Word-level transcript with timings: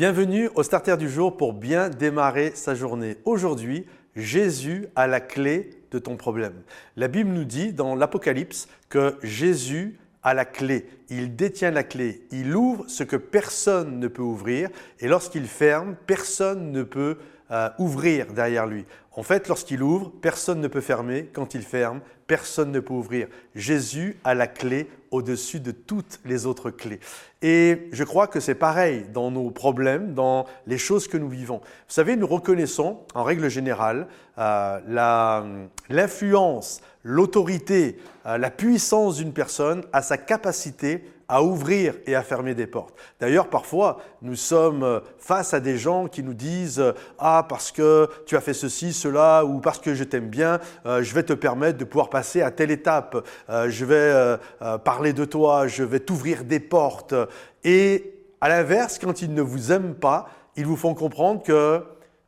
Bienvenue 0.00 0.48
au 0.54 0.62
Starter 0.62 0.96
du 0.96 1.10
jour 1.10 1.36
pour 1.36 1.52
bien 1.52 1.90
démarrer 1.90 2.52
sa 2.54 2.74
journée. 2.74 3.18
Aujourd'hui, 3.26 3.84
Jésus 4.16 4.86
a 4.96 5.06
la 5.06 5.20
clé 5.20 5.68
de 5.90 5.98
ton 5.98 6.16
problème. 6.16 6.54
La 6.96 7.06
Bible 7.06 7.28
nous 7.28 7.44
dit 7.44 7.74
dans 7.74 7.94
l'Apocalypse 7.94 8.66
que 8.88 9.18
Jésus 9.22 9.98
a 10.22 10.32
la 10.32 10.46
clé. 10.46 10.86
Il 11.10 11.36
détient 11.36 11.70
la 11.70 11.82
clé. 11.82 12.22
Il 12.30 12.56
ouvre 12.56 12.86
ce 12.88 13.04
que 13.04 13.16
personne 13.16 14.00
ne 14.00 14.08
peut 14.08 14.22
ouvrir 14.22 14.70
et 15.00 15.06
lorsqu'il 15.06 15.46
ferme, 15.46 15.94
personne 16.06 16.72
ne 16.72 16.82
peut 16.82 17.18
euh, 17.50 17.68
ouvrir 17.78 18.32
derrière 18.32 18.66
lui. 18.66 18.86
En 19.12 19.22
fait, 19.22 19.48
lorsqu'il 19.48 19.82
ouvre, 19.82 20.12
personne 20.22 20.60
ne 20.60 20.68
peut 20.68 20.80
fermer. 20.80 21.28
Quand 21.32 21.54
il 21.54 21.62
ferme, 21.62 22.00
personne 22.26 22.70
ne 22.70 22.78
peut 22.78 22.94
ouvrir. 22.94 23.26
Jésus 23.56 24.18
a 24.22 24.34
la 24.34 24.46
clé 24.46 24.88
au-dessus 25.10 25.58
de 25.58 25.72
toutes 25.72 26.20
les 26.24 26.46
autres 26.46 26.70
clés. 26.70 27.00
Et 27.42 27.88
je 27.90 28.04
crois 28.04 28.28
que 28.28 28.38
c'est 28.38 28.54
pareil 28.54 29.06
dans 29.12 29.32
nos 29.32 29.50
problèmes, 29.50 30.14
dans 30.14 30.46
les 30.66 30.78
choses 30.78 31.08
que 31.08 31.16
nous 31.16 31.28
vivons. 31.28 31.58
Vous 31.58 31.94
savez, 31.94 32.14
nous 32.14 32.28
reconnaissons, 32.28 33.00
en 33.14 33.24
règle 33.24 33.48
générale, 33.48 34.06
euh, 34.38 35.66
l'influence, 35.88 36.80
l'autorité, 37.02 37.98
euh, 38.26 38.38
la 38.38 38.50
puissance 38.50 39.16
d'une 39.16 39.32
personne 39.32 39.84
à 39.92 40.02
sa 40.02 40.18
capacité 40.18 41.04
à 41.28 41.44
ouvrir 41.44 41.94
et 42.06 42.16
à 42.16 42.24
fermer 42.24 42.54
des 42.54 42.66
portes. 42.66 42.94
D'ailleurs, 43.20 43.48
parfois, 43.48 44.00
nous 44.20 44.34
sommes 44.34 44.82
euh, 44.82 45.00
face 45.16 45.54
à 45.54 45.60
des 45.60 45.78
gens 45.78 46.08
qui 46.08 46.24
nous 46.24 46.34
disent 46.34 46.80
euh, 46.80 46.92
Ah, 47.18 47.46
parce 47.48 47.70
que 47.70 48.08
tu 48.26 48.36
as 48.36 48.40
fait 48.40 48.52
ceci, 48.52 48.92
cela, 48.92 49.44
ou 49.44 49.60
parce 49.60 49.78
que 49.78 49.94
je 49.94 50.04
t'aime 50.04 50.28
bien, 50.28 50.58
je 50.84 51.14
vais 51.14 51.22
te 51.22 51.32
permettre 51.32 51.78
de 51.78 51.84
pouvoir 51.84 52.10
passer 52.10 52.42
à 52.42 52.50
telle 52.50 52.70
étape, 52.70 53.24
je 53.48 53.84
vais 53.84 54.38
parler 54.84 55.12
de 55.12 55.24
toi, 55.24 55.66
je 55.66 55.84
vais 55.84 56.00
t'ouvrir 56.00 56.44
des 56.44 56.60
portes. 56.60 57.14
Et 57.64 58.14
à 58.40 58.48
l'inverse, 58.48 58.98
quand 58.98 59.22
ils 59.22 59.32
ne 59.32 59.42
vous 59.42 59.72
aiment 59.72 59.94
pas, 59.94 60.28
ils 60.56 60.66
vous 60.66 60.76
font 60.76 60.94
comprendre 60.94 61.42
que 61.42 61.82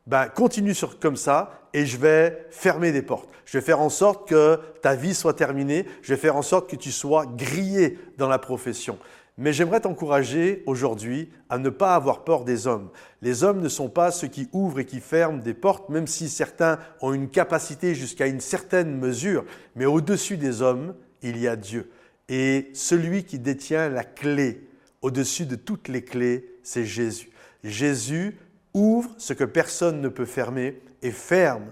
ben, 0.07 0.27
continue 0.27 0.73
sur, 0.73 0.99
comme 0.99 1.15
ça 1.15 1.69
et 1.73 1.85
je 1.85 1.97
vais 1.97 2.45
fermer 2.49 2.91
des 2.91 3.01
portes. 3.01 3.29
Je 3.45 3.57
vais 3.57 3.63
faire 3.63 3.79
en 3.79 3.89
sorte 3.89 4.27
que 4.27 4.59
ta 4.81 4.95
vie 4.95 5.13
soit 5.13 5.33
terminée. 5.33 5.85
Je 6.01 6.13
vais 6.13 6.19
faire 6.19 6.35
en 6.35 6.41
sorte 6.41 6.69
que 6.69 6.75
tu 6.75 6.91
sois 6.91 7.25
grillé 7.25 7.99
dans 8.17 8.27
la 8.27 8.39
profession. 8.39 8.97
Mais 9.37 9.51
j'aimerais 9.51 9.79
t'encourager 9.79 10.61
aujourd'hui 10.67 11.31
à 11.49 11.57
ne 11.57 11.69
pas 11.69 11.95
avoir 11.95 12.23
peur 12.23 12.43
des 12.43 12.67
hommes. 12.67 12.89
Les 13.23 13.43
hommes 13.43 13.61
ne 13.61 13.69
sont 13.69 13.89
pas 13.89 14.11
ceux 14.11 14.27
qui 14.27 14.47
ouvrent 14.51 14.79
et 14.79 14.85
qui 14.85 14.99
ferment 14.99 15.39
des 15.39 15.55
portes, 15.55 15.89
même 15.89 16.05
si 16.05 16.29
certains 16.29 16.77
ont 17.01 17.13
une 17.13 17.29
capacité 17.29 17.95
jusqu'à 17.95 18.27
une 18.27 18.41
certaine 18.41 18.95
mesure. 18.95 19.43
Mais 19.75 19.85
au-dessus 19.85 20.37
des 20.37 20.61
hommes, 20.61 20.93
il 21.23 21.39
y 21.39 21.47
a 21.47 21.55
Dieu. 21.55 21.89
Et 22.29 22.69
celui 22.73 23.23
qui 23.23 23.39
détient 23.39 23.89
la 23.89 24.03
clé, 24.03 24.69
au-dessus 25.01 25.47
de 25.47 25.55
toutes 25.55 25.87
les 25.87 26.03
clés, 26.03 26.57
c'est 26.61 26.85
Jésus. 26.85 27.31
Jésus 27.63 28.37
ouvre 28.73 29.09
ce 29.17 29.33
que 29.33 29.43
personne 29.43 30.01
ne 30.01 30.09
peut 30.09 30.25
fermer 30.25 30.81
et 31.01 31.11
ferme 31.11 31.65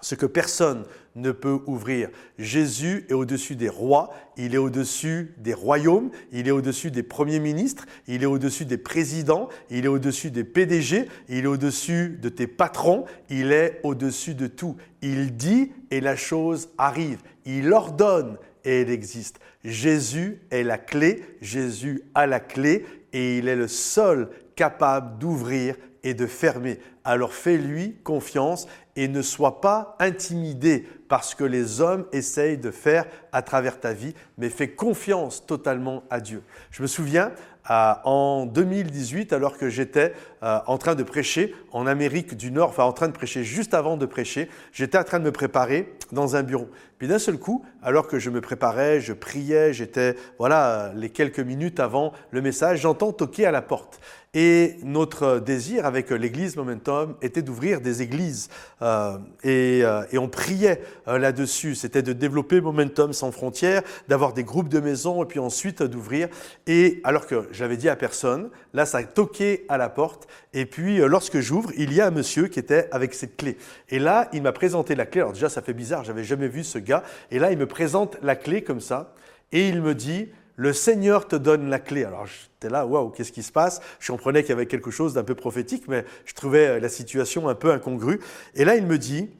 ce 0.00 0.14
que 0.14 0.26
personne 0.26 0.84
ne 1.16 1.32
peut 1.32 1.60
ouvrir. 1.66 2.10
Jésus 2.38 3.04
est 3.08 3.14
au-dessus 3.14 3.56
des 3.56 3.68
rois, 3.68 4.14
il 4.36 4.54
est 4.54 4.58
au-dessus 4.58 5.34
des 5.38 5.54
royaumes, 5.54 6.10
il 6.32 6.46
est 6.46 6.52
au-dessus 6.52 6.90
des 6.90 7.02
premiers 7.02 7.40
ministres, 7.40 7.86
il 8.06 8.22
est 8.22 8.26
au-dessus 8.26 8.64
des 8.64 8.78
présidents, 8.78 9.48
il 9.70 9.84
est 9.84 9.88
au-dessus 9.88 10.30
des 10.30 10.44
PDG, 10.44 11.08
il 11.28 11.44
est 11.44 11.48
au-dessus 11.48 12.18
de 12.20 12.28
tes 12.28 12.46
patrons, 12.46 13.04
il 13.30 13.52
est 13.52 13.80
au-dessus 13.82 14.34
de 14.34 14.46
tout. 14.46 14.76
Il 15.02 15.36
dit 15.36 15.72
et 15.90 16.00
la 16.00 16.16
chose 16.16 16.68
arrive. 16.78 17.18
Il 17.44 17.72
ordonne 17.72 18.36
et 18.64 18.82
elle 18.82 18.90
existe. 18.90 19.40
Jésus 19.64 20.40
est 20.50 20.62
la 20.62 20.78
clé, 20.78 21.24
Jésus 21.40 22.02
a 22.14 22.26
la 22.26 22.40
clé 22.40 22.84
et 23.12 23.38
il 23.38 23.48
est 23.48 23.56
le 23.56 23.68
seul 23.68 24.28
capable 24.54 25.18
d'ouvrir 25.18 25.76
et 26.02 26.14
de 26.14 26.26
fermer. 26.26 26.78
Alors 27.08 27.32
fais-lui 27.32 27.94
confiance 28.04 28.68
et 28.94 29.08
ne 29.08 29.22
sois 29.22 29.62
pas 29.62 29.96
intimidé 29.98 30.86
par 31.08 31.24
ce 31.24 31.34
que 31.34 31.44
les 31.44 31.80
hommes 31.80 32.04
essayent 32.12 32.58
de 32.58 32.70
faire 32.70 33.06
à 33.32 33.40
travers 33.40 33.80
ta 33.80 33.94
vie, 33.94 34.14
mais 34.36 34.50
fais 34.50 34.68
confiance 34.68 35.46
totalement 35.46 36.02
à 36.10 36.20
Dieu. 36.20 36.42
Je 36.70 36.82
me 36.82 36.86
souviens, 36.86 37.32
en 37.70 38.46
2018, 38.46 39.32
alors 39.32 39.56
que 39.56 39.68
j'étais 39.68 40.12
euh, 40.42 40.58
en 40.66 40.78
train 40.78 40.94
de 40.94 41.02
prêcher 41.02 41.54
en 41.72 41.86
Amérique 41.86 42.36
du 42.36 42.50
Nord, 42.50 42.70
enfin 42.70 42.84
en 42.84 42.92
train 42.92 43.08
de 43.08 43.12
prêcher 43.12 43.44
juste 43.44 43.74
avant 43.74 43.96
de 43.96 44.06
prêcher, 44.06 44.48
j'étais 44.72 44.98
en 44.98 45.04
train 45.04 45.18
de 45.18 45.24
me 45.24 45.32
préparer 45.32 45.94
dans 46.12 46.36
un 46.36 46.42
bureau. 46.42 46.68
Puis 46.98 47.08
d'un 47.08 47.18
seul 47.18 47.38
coup, 47.38 47.64
alors 47.82 48.06
que 48.06 48.18
je 48.18 48.30
me 48.30 48.40
préparais, 48.40 49.00
je 49.00 49.12
priais, 49.12 49.72
j'étais, 49.72 50.16
voilà, 50.38 50.92
les 50.96 51.10
quelques 51.10 51.40
minutes 51.40 51.78
avant 51.78 52.12
le 52.30 52.40
message, 52.40 52.80
j'entends 52.80 53.12
toquer 53.12 53.46
à 53.46 53.50
la 53.50 53.62
porte. 53.62 54.00
Et 54.34 54.76
notre 54.82 55.38
désir 55.38 55.86
avec 55.86 56.10
l'Église 56.10 56.56
Momentum 56.56 56.97
était 57.22 57.42
d'ouvrir 57.42 57.80
des 57.80 58.02
églises. 58.02 58.48
Euh, 58.82 59.18
et, 59.44 59.82
et, 60.12 60.18
on 60.18 60.28
priait 60.28 60.82
là-dessus. 61.06 61.74
C'était 61.74 62.02
de 62.02 62.12
développer 62.12 62.60
Momentum 62.60 63.12
sans 63.12 63.32
frontières, 63.32 63.82
d'avoir 64.08 64.32
des 64.32 64.44
groupes 64.44 64.68
de 64.68 64.80
maisons 64.80 65.22
et 65.22 65.26
puis 65.26 65.38
ensuite 65.38 65.82
d'ouvrir. 65.82 66.28
Et 66.66 67.00
alors 67.04 67.26
que 67.26 67.48
je 67.52 67.64
dit 67.76 67.88
à 67.88 67.96
personne. 67.96 68.50
Là, 68.74 68.84
ça 68.84 68.98
a 68.98 69.04
toqué 69.04 69.64
à 69.68 69.78
la 69.78 69.88
porte. 69.88 70.28
Et 70.52 70.66
puis, 70.66 71.00
euh, 71.00 71.06
lorsque 71.06 71.40
j'ouvre, 71.40 71.70
il 71.76 71.92
y 71.94 72.00
a 72.00 72.06
un 72.06 72.10
monsieur 72.10 72.48
qui 72.48 72.58
était 72.58 72.88
avec 72.92 73.14
cette 73.14 73.36
clé. 73.36 73.56
Et 73.88 73.98
là, 73.98 74.28
il 74.32 74.42
m'a 74.42 74.52
présenté 74.52 74.94
la 74.94 75.06
clé. 75.06 75.22
Alors 75.22 75.32
déjà, 75.32 75.48
ça 75.48 75.62
fait 75.62 75.72
bizarre, 75.72 76.04
j'avais 76.04 76.24
jamais 76.24 76.48
vu 76.48 76.64
ce 76.64 76.78
gars. 76.78 77.02
Et 77.30 77.38
là, 77.38 77.52
il 77.52 77.58
me 77.58 77.66
présente 77.66 78.18
la 78.22 78.36
clé 78.36 78.62
comme 78.62 78.80
ça. 78.80 79.14
Et 79.50 79.68
il 79.68 79.80
me 79.80 79.94
dit, 79.94 80.28
le 80.58 80.72
Seigneur 80.72 81.28
te 81.28 81.36
donne 81.36 81.70
la 81.70 81.78
clé. 81.78 82.04
Alors 82.04 82.26
j'étais 82.26 82.68
là, 82.68 82.84
waouh, 82.84 83.10
qu'est-ce 83.10 83.30
qui 83.30 83.44
se 83.44 83.52
passe? 83.52 83.80
Je 84.00 84.10
comprenais 84.10 84.42
qu'il 84.42 84.50
y 84.50 84.52
avait 84.52 84.66
quelque 84.66 84.90
chose 84.90 85.14
d'un 85.14 85.22
peu 85.22 85.36
prophétique, 85.36 85.84
mais 85.86 86.04
je 86.24 86.34
trouvais 86.34 86.66
euh, 86.66 86.80
la 86.80 86.88
situation 86.88 87.48
un 87.48 87.54
peu 87.54 87.70
incongrue. 87.70 88.18
Et 88.56 88.64
là, 88.64 88.74
il 88.74 88.84
me 88.84 88.98
dit, 88.98 89.30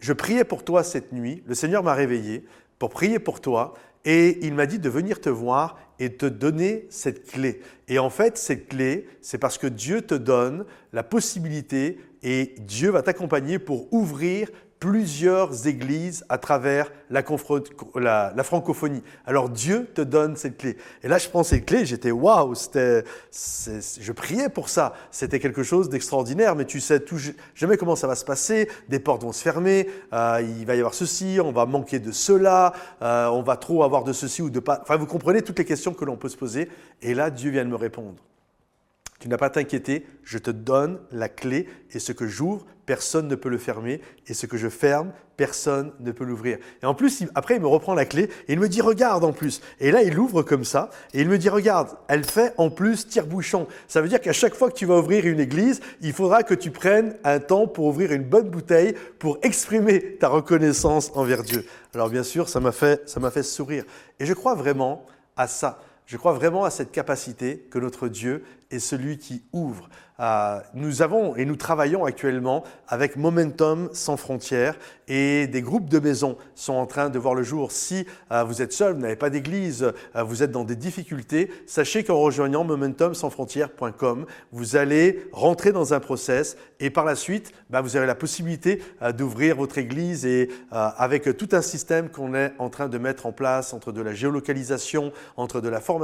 je 0.00 0.12
priais 0.12 0.44
pour 0.44 0.64
toi 0.64 0.84
cette 0.84 1.12
nuit, 1.12 1.42
le 1.46 1.54
Seigneur 1.54 1.82
m'a 1.82 1.94
réveillé 1.94 2.44
pour 2.78 2.90
prier 2.90 3.18
pour 3.18 3.40
toi, 3.40 3.74
et 4.04 4.38
il 4.46 4.54
m'a 4.54 4.66
dit 4.66 4.78
de 4.78 4.88
venir 4.90 5.20
te 5.20 5.30
voir 5.30 5.78
et 5.98 6.14
te 6.14 6.26
donner 6.26 6.86
cette 6.90 7.26
clé. 7.26 7.62
Et 7.88 7.98
en 7.98 8.10
fait, 8.10 8.36
cette 8.36 8.68
clé, 8.68 9.08
c'est 9.22 9.38
parce 9.38 9.56
que 9.56 9.66
Dieu 9.66 10.02
te 10.02 10.14
donne 10.14 10.66
la 10.92 11.02
possibilité 11.02 11.98
et 12.22 12.54
Dieu 12.58 12.90
va 12.90 13.02
t'accompagner 13.02 13.58
pour 13.58 13.92
ouvrir 13.92 14.50
plusieurs 14.78 15.66
églises 15.66 16.24
à 16.28 16.38
travers 16.38 16.92
la, 17.10 17.22
la, 18.34 18.44
francophonie. 18.44 19.02
Alors 19.26 19.48
Dieu 19.48 19.88
te 19.92 20.00
donne 20.00 20.36
cette 20.36 20.58
clé. 20.58 20.76
Et 21.02 21.08
là, 21.08 21.18
je 21.18 21.28
prends 21.28 21.42
cette 21.42 21.66
clé, 21.66 21.84
j'étais 21.84 22.10
waouh, 22.10 22.54
je 22.54 24.12
priais 24.12 24.48
pour 24.48 24.68
ça. 24.68 24.94
C'était 25.10 25.40
quelque 25.40 25.62
chose 25.62 25.88
d'extraordinaire, 25.88 26.54
mais 26.54 26.64
tu 26.64 26.80
sais 26.80 27.00
tout, 27.00 27.18
jamais 27.54 27.76
comment 27.76 27.96
ça 27.96 28.06
va 28.06 28.14
se 28.14 28.24
passer. 28.24 28.68
Des 28.88 29.00
portes 29.00 29.22
vont 29.22 29.32
se 29.32 29.42
fermer, 29.42 29.88
euh, 30.12 30.42
il 30.42 30.66
va 30.66 30.74
y 30.74 30.78
avoir 30.78 30.94
ceci, 30.94 31.38
on 31.42 31.52
va 31.52 31.66
manquer 31.66 31.98
de 31.98 32.12
cela, 32.12 32.72
euh, 33.02 33.26
on 33.28 33.42
va 33.42 33.56
trop 33.56 33.82
avoir 33.82 34.04
de 34.04 34.12
ceci 34.12 34.42
ou 34.42 34.50
de 34.50 34.60
pas. 34.60 34.78
Enfin, 34.82 34.96
vous 34.96 35.06
comprenez 35.06 35.42
toutes 35.42 35.58
les 35.58 35.64
questions 35.64 35.94
que 35.94 36.04
l'on 36.04 36.16
peut 36.16 36.28
se 36.28 36.36
poser. 36.36 36.68
Et 37.02 37.14
là, 37.14 37.30
Dieu 37.30 37.50
vient 37.50 37.64
de 37.64 37.70
me 37.70 37.76
répondre. 37.76 38.22
Tu 39.18 39.28
n'as 39.28 39.36
pas 39.36 39.46
à 39.46 39.50
t'inquiéter, 39.50 40.06
je 40.22 40.38
te 40.38 40.50
donne 40.50 41.00
la 41.10 41.28
clé 41.28 41.66
et 41.92 41.98
ce 41.98 42.12
que 42.12 42.28
j'ouvre, 42.28 42.64
personne 42.86 43.26
ne 43.26 43.34
peut 43.34 43.48
le 43.48 43.58
fermer 43.58 44.00
et 44.28 44.34
ce 44.34 44.46
que 44.46 44.56
je 44.56 44.68
ferme, 44.68 45.12
personne 45.36 45.92
ne 45.98 46.12
peut 46.12 46.24
l'ouvrir. 46.24 46.58
Et 46.82 46.86
en 46.86 46.94
plus, 46.94 47.24
après, 47.34 47.56
il 47.56 47.60
me 47.60 47.66
reprend 47.66 47.94
la 47.94 48.04
clé 48.04 48.30
et 48.46 48.52
il 48.52 48.60
me 48.60 48.68
dit 48.68 48.80
regarde 48.80 49.24
en 49.24 49.32
plus. 49.32 49.60
Et 49.80 49.90
là, 49.90 50.02
il 50.02 50.14
l'ouvre 50.14 50.42
comme 50.42 50.64
ça 50.64 50.90
et 51.12 51.20
il 51.20 51.28
me 51.28 51.36
dit 51.36 51.48
regarde, 51.48 51.90
elle 52.06 52.24
fait 52.24 52.54
en 52.58 52.70
plus 52.70 53.08
tire-bouchon. 53.08 53.66
Ça 53.88 54.00
veut 54.00 54.08
dire 54.08 54.20
qu'à 54.20 54.32
chaque 54.32 54.54
fois 54.54 54.70
que 54.70 54.76
tu 54.76 54.86
vas 54.86 54.98
ouvrir 54.98 55.26
une 55.26 55.40
église, 55.40 55.80
il 56.00 56.12
faudra 56.12 56.44
que 56.44 56.54
tu 56.54 56.70
prennes 56.70 57.16
un 57.24 57.40
temps 57.40 57.66
pour 57.66 57.86
ouvrir 57.86 58.12
une 58.12 58.24
bonne 58.24 58.48
bouteille 58.48 58.94
pour 59.18 59.38
exprimer 59.42 60.14
ta 60.14 60.28
reconnaissance 60.28 61.10
envers 61.14 61.42
Dieu. 61.42 61.66
Alors 61.92 62.08
bien 62.08 62.22
sûr, 62.22 62.48
ça 62.48 62.60
m'a 62.60 62.72
fait, 62.72 63.08
ça 63.08 63.18
m'a 63.18 63.32
fait 63.32 63.42
sourire. 63.42 63.84
Et 64.20 64.26
je 64.26 64.32
crois 64.32 64.54
vraiment 64.54 65.04
à 65.36 65.48
ça. 65.48 65.80
Je 66.08 66.16
crois 66.16 66.32
vraiment 66.32 66.64
à 66.64 66.70
cette 66.70 66.90
capacité 66.90 67.66
que 67.70 67.78
notre 67.78 68.08
Dieu 68.08 68.42
est 68.70 68.78
celui 68.78 69.18
qui 69.18 69.42
ouvre. 69.52 69.90
Euh, 70.20 70.58
nous 70.74 71.02
avons 71.02 71.36
et 71.36 71.44
nous 71.44 71.54
travaillons 71.54 72.04
actuellement 72.04 72.64
avec 72.88 73.16
Momentum 73.16 73.88
sans 73.92 74.16
frontières 74.16 74.76
et 75.06 75.46
des 75.46 75.62
groupes 75.62 75.88
de 75.88 76.00
maisons 76.00 76.36
sont 76.56 76.72
en 76.72 76.86
train 76.86 77.08
de 77.08 77.18
voir 77.20 77.34
le 77.34 77.44
jour. 77.44 77.70
Si 77.70 78.04
euh, 78.32 78.42
vous 78.42 78.60
êtes 78.60 78.72
seul, 78.72 78.94
vous 78.94 79.00
n'avez 79.00 79.16
pas 79.16 79.30
d'église, 79.30 79.92
euh, 80.16 80.22
vous 80.24 80.42
êtes 80.42 80.50
dans 80.50 80.64
des 80.64 80.74
difficultés, 80.74 81.50
sachez 81.66 82.02
qu'en 82.02 82.18
rejoignant 82.18 82.64
momentumsansfrontières.com, 82.64 84.26
vous 84.50 84.76
allez 84.76 85.28
rentrer 85.30 85.70
dans 85.70 85.94
un 85.94 86.00
process 86.00 86.56
et 86.80 86.90
par 86.90 87.04
la 87.04 87.14
suite, 87.14 87.52
bah, 87.70 87.80
vous 87.80 87.96
aurez 87.96 88.06
la 88.06 88.16
possibilité 88.16 88.82
d'ouvrir 89.16 89.56
votre 89.56 89.78
église 89.78 90.26
et 90.26 90.48
avec 90.70 91.36
tout 91.36 91.48
un 91.52 91.62
système 91.62 92.08
qu'on 92.08 92.34
est 92.34 92.52
en 92.58 92.70
train 92.70 92.88
de 92.88 92.98
mettre 92.98 93.26
en 93.26 93.32
place 93.32 93.72
entre 93.72 93.92
de 93.92 94.00
la 94.00 94.14
géolocalisation, 94.14 95.12
entre 95.36 95.60
de 95.60 95.68
la 95.68 95.80
formation, 95.80 95.97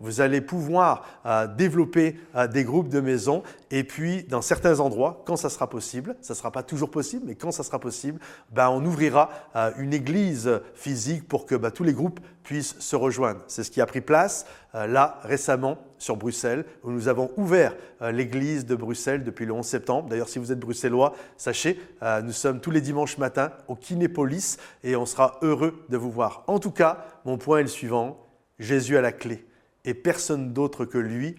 vous 0.00 0.20
allez 0.20 0.40
pouvoir 0.40 1.04
euh, 1.26 1.46
développer 1.46 2.16
euh, 2.34 2.46
des 2.46 2.64
groupes 2.64 2.88
de 2.88 3.00
maison 3.00 3.42
et 3.70 3.84
puis 3.84 4.24
dans 4.24 4.42
certains 4.42 4.80
endroits, 4.80 5.22
quand 5.26 5.36
ça 5.36 5.50
sera 5.50 5.68
possible, 5.68 6.16
ça 6.20 6.34
ne 6.34 6.36
sera 6.36 6.50
pas 6.50 6.62
toujours 6.62 6.90
possible, 6.90 7.24
mais 7.26 7.34
quand 7.34 7.50
ça 7.50 7.62
sera 7.62 7.78
possible, 7.78 8.20
ben, 8.52 8.68
on 8.68 8.84
ouvrira 8.84 9.30
euh, 9.56 9.70
une 9.78 9.92
église 9.92 10.50
physique 10.74 11.26
pour 11.28 11.46
que 11.46 11.54
ben, 11.54 11.70
tous 11.70 11.84
les 11.84 11.92
groupes 11.92 12.20
puissent 12.42 12.76
se 12.78 12.94
rejoindre. 12.94 13.40
C'est 13.48 13.64
ce 13.64 13.70
qui 13.70 13.80
a 13.80 13.86
pris 13.86 14.00
place 14.00 14.46
là 14.72 15.20
récemment 15.22 15.78
sur 15.98 16.16
Bruxelles, 16.16 16.64
où 16.84 16.90
nous 16.90 17.08
avons 17.08 17.30
ouvert 17.38 17.74
l'église 18.00 18.66
de 18.66 18.76
Bruxelles 18.76 19.24
depuis 19.24 19.46
le 19.46 19.52
11 19.52 19.64
septembre. 19.64 20.08
D'ailleurs, 20.08 20.28
si 20.28 20.38
vous 20.38 20.52
êtes 20.52 20.60
bruxellois, 20.60 21.14
sachez, 21.38 21.80
nous 22.22 22.32
sommes 22.32 22.60
tous 22.60 22.70
les 22.70 22.82
dimanches 22.82 23.16
matins 23.16 23.50
au 23.68 23.74
Kinépolis 23.74 24.58
et 24.84 24.94
on 24.94 25.06
sera 25.06 25.38
heureux 25.42 25.84
de 25.88 25.96
vous 25.96 26.10
voir. 26.10 26.44
En 26.46 26.58
tout 26.58 26.70
cas, 26.70 27.06
mon 27.24 27.38
point 27.38 27.58
est 27.58 27.62
le 27.62 27.68
suivant, 27.68 28.25
Jésus 28.58 28.96
a 28.96 29.00
la 29.00 29.12
clé 29.12 29.44
et 29.84 29.94
personne 29.94 30.52
d'autre 30.52 30.84
que 30.84 30.98
lui 30.98 31.36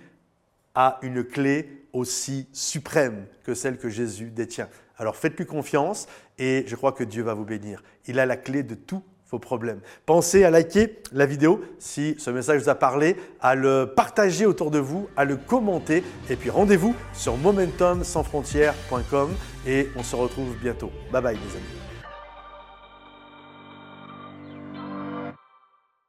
a 0.76 1.00
une 1.02 1.24
clé 1.24 1.86
aussi 1.94 2.48
suprême 2.54 3.26
que 3.44 3.54
celle 3.54 3.78
que 3.78 3.90
Jésus 3.90 4.30
détient. 4.30 4.70
Alors 4.98 5.16
faites-lui 5.16 5.46
confiance 5.46 6.08
et 6.38 6.64
je 6.68 6.76
crois 6.76 6.92
que 6.92 7.04
Dieu 7.04 7.24
va 7.24 7.34
vous 7.34 7.46
bénir. 7.46 7.84
Il 8.08 8.20
a 8.20 8.26
la 8.26 8.38
clé 8.38 8.64
de 8.64 8.76
tous 8.76 9.04
vos 9.30 9.40
problèmes. 9.40 9.80
Pensez 10.06 10.44
à 10.44 10.50
liker 10.50 11.00
la 11.12 11.26
vidéo 11.26 11.62
si 11.80 12.16
ce 12.18 12.30
message 12.30 12.62
vous 12.62 12.70
a 12.70 12.76
parlé, 12.76 13.18
à 13.42 13.56
le 13.56 13.92
partager 13.96 14.46
autour 14.46 14.72
de 14.72 14.80
vous, 14.80 15.10
à 15.18 15.26
le 15.26 15.36
commenter 15.36 16.04
et 16.30 16.36
puis 16.36 16.50
rendez-vous 16.50 16.96
sur 17.14 17.38
momentumsansfrontières.com 17.38 19.32
et 19.66 19.90
on 19.96 20.04
se 20.04 20.16
retrouve 20.16 20.56
bientôt. 20.62 20.92
Bye 21.12 21.22
bye 21.22 21.36
les 21.36 21.56
amis. 21.56 21.87